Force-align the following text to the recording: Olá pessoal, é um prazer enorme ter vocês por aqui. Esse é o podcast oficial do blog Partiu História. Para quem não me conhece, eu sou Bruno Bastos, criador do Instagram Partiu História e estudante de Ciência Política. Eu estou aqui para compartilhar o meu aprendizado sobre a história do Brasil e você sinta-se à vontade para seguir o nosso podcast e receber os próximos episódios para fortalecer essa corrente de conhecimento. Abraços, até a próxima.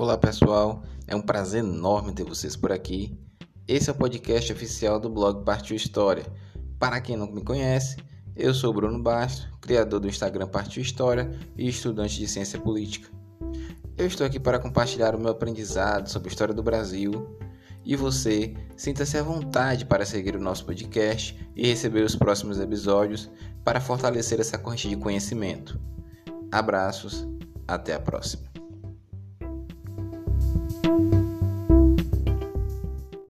Olá 0.00 0.16
pessoal, 0.16 0.82
é 1.06 1.14
um 1.14 1.20
prazer 1.20 1.62
enorme 1.62 2.14
ter 2.14 2.24
vocês 2.24 2.56
por 2.56 2.72
aqui. 2.72 3.14
Esse 3.68 3.90
é 3.90 3.92
o 3.92 3.96
podcast 3.96 4.50
oficial 4.50 4.98
do 4.98 5.10
blog 5.10 5.44
Partiu 5.44 5.76
História. 5.76 6.24
Para 6.78 7.02
quem 7.02 7.18
não 7.18 7.30
me 7.30 7.44
conhece, 7.44 7.98
eu 8.34 8.54
sou 8.54 8.72
Bruno 8.72 8.98
Bastos, 9.02 9.46
criador 9.60 10.00
do 10.00 10.08
Instagram 10.08 10.48
Partiu 10.48 10.80
História 10.80 11.30
e 11.54 11.68
estudante 11.68 12.18
de 12.18 12.26
Ciência 12.26 12.58
Política. 12.58 13.10
Eu 13.98 14.06
estou 14.06 14.26
aqui 14.26 14.40
para 14.40 14.58
compartilhar 14.58 15.14
o 15.14 15.20
meu 15.20 15.32
aprendizado 15.32 16.08
sobre 16.08 16.30
a 16.30 16.32
história 16.32 16.54
do 16.54 16.62
Brasil 16.62 17.36
e 17.84 17.94
você 17.94 18.54
sinta-se 18.78 19.18
à 19.18 19.22
vontade 19.22 19.84
para 19.84 20.06
seguir 20.06 20.34
o 20.34 20.40
nosso 20.40 20.64
podcast 20.64 21.38
e 21.54 21.66
receber 21.66 22.04
os 22.04 22.16
próximos 22.16 22.58
episódios 22.58 23.28
para 23.62 23.82
fortalecer 23.82 24.40
essa 24.40 24.56
corrente 24.56 24.88
de 24.88 24.96
conhecimento. 24.96 25.78
Abraços, 26.50 27.28
até 27.68 27.92
a 27.92 28.00
próxima. 28.00 28.49